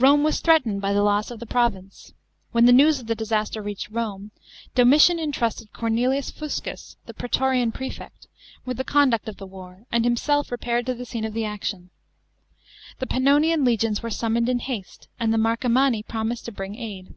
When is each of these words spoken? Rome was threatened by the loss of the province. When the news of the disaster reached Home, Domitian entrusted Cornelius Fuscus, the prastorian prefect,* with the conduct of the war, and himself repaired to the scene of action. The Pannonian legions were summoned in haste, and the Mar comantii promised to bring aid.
Rome 0.00 0.24
was 0.24 0.40
threatened 0.40 0.80
by 0.80 0.92
the 0.92 1.04
loss 1.04 1.30
of 1.30 1.38
the 1.38 1.46
province. 1.46 2.14
When 2.50 2.66
the 2.66 2.72
news 2.72 2.98
of 2.98 3.06
the 3.06 3.14
disaster 3.14 3.62
reached 3.62 3.92
Home, 3.92 4.32
Domitian 4.74 5.20
entrusted 5.20 5.72
Cornelius 5.72 6.32
Fuscus, 6.32 6.96
the 7.06 7.14
prastorian 7.14 7.70
prefect,* 7.70 8.26
with 8.66 8.76
the 8.76 8.82
conduct 8.82 9.28
of 9.28 9.36
the 9.36 9.46
war, 9.46 9.84
and 9.92 10.02
himself 10.04 10.50
repaired 10.50 10.86
to 10.86 10.94
the 10.94 11.04
scene 11.06 11.24
of 11.24 11.36
action. 11.38 11.90
The 12.98 13.06
Pannonian 13.06 13.64
legions 13.64 14.02
were 14.02 14.10
summoned 14.10 14.48
in 14.48 14.58
haste, 14.58 15.06
and 15.20 15.32
the 15.32 15.38
Mar 15.38 15.56
comantii 15.56 16.08
promised 16.08 16.46
to 16.46 16.50
bring 16.50 16.74
aid. 16.74 17.14